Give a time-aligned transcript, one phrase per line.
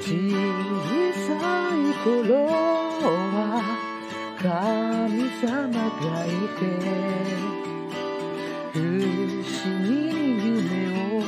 [0.00, 0.10] 小
[1.26, 1.30] さ
[1.72, 3.62] い頃は
[4.38, 4.44] 神
[5.40, 5.48] 様
[6.00, 6.62] がいて
[8.72, 11.22] 不思議に夢を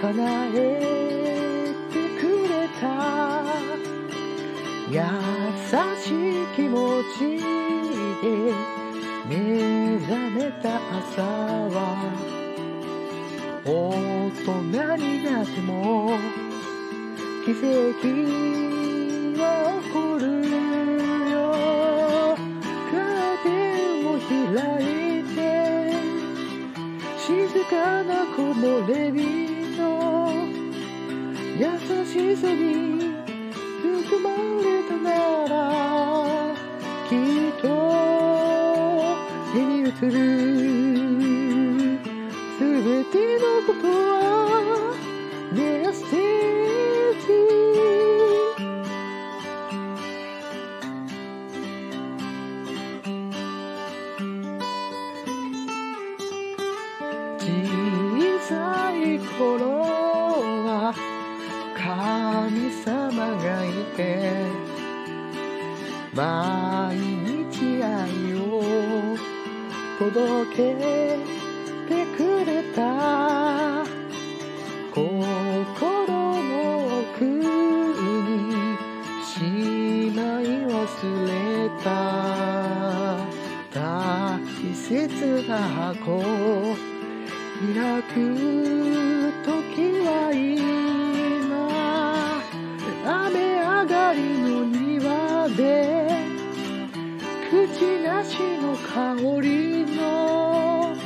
[0.00, 0.04] 叶
[0.54, 0.56] え
[1.92, 2.82] てくれた
[4.90, 4.94] 優
[6.00, 6.74] しい気持
[7.18, 7.18] ち
[8.22, 8.24] で
[9.28, 9.32] 目
[10.00, 10.64] 覚めた
[10.98, 11.76] 朝は
[14.46, 14.62] 大人
[14.98, 16.16] になっても
[17.44, 17.58] 奇跡
[19.42, 19.44] は
[19.82, 20.24] 起こる
[21.32, 21.36] よ。
[22.92, 23.46] カーテ
[24.02, 24.30] ンを開
[25.18, 25.36] いて
[27.18, 27.26] 静
[27.64, 27.74] か
[28.04, 29.18] な木漏れ日
[29.76, 29.82] の
[31.58, 31.60] 優
[32.06, 32.62] しさに
[33.82, 34.55] 包まれ
[66.16, 69.16] 毎日愛を
[69.98, 70.74] 届け
[71.86, 73.45] てくれた。
[79.76, 80.72] しまい忘
[81.26, 81.86] れた
[83.70, 84.40] 大
[84.74, 86.22] 切な箱
[87.60, 88.16] 開く
[89.44, 91.60] 時は今
[93.04, 95.60] 雨上がりの庭で
[97.50, 97.54] 口
[98.02, 98.94] なしの香
[99.42, 100.96] りの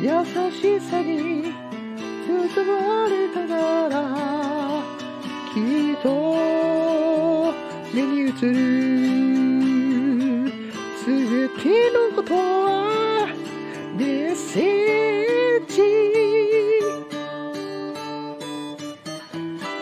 [0.00, 0.06] 優
[0.50, 1.54] しさに
[2.26, 2.32] 包
[2.64, 3.92] まれたなら
[5.54, 5.60] き
[5.92, 7.03] っと
[7.94, 8.32] 目に映る
[11.06, 11.62] 全て
[11.92, 13.28] のことは
[13.96, 15.76] メッセージ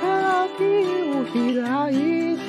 [0.00, 0.64] カーテ
[1.04, 2.48] ンを開いて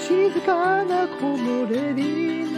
[0.00, 0.08] 静
[0.40, 2.02] かな木漏れ日
[2.52, 2.56] の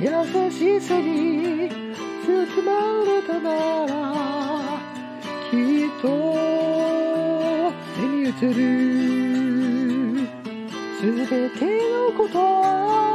[0.00, 0.06] 優
[0.50, 1.70] しさに
[2.26, 3.92] 包まれたなら
[5.48, 5.54] き
[5.86, 6.47] っと
[8.32, 8.54] てる。
[11.00, 13.07] すべてのことは